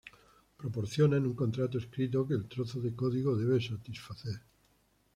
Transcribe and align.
Proporcionan 0.57 1.27
un 1.27 1.35
contrato 1.35 1.77
escrito 1.77 2.25
que 2.27 2.33
el 2.33 2.47
trozo 2.47 2.81
de 2.81 2.95
código 2.95 3.35
debe 3.37 3.61
satisfacer. 3.61 4.41